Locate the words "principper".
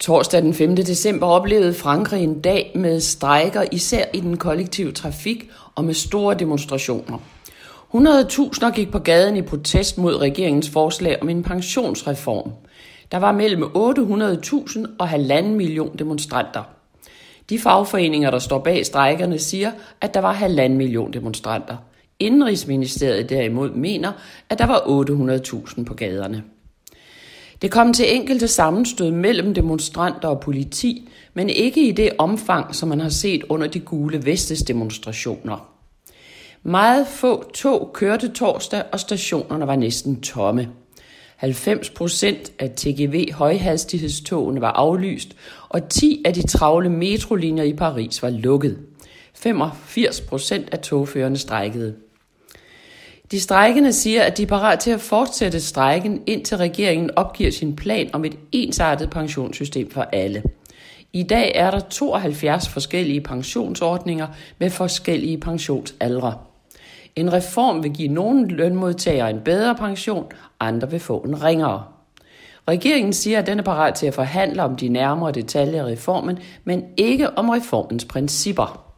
78.04-78.93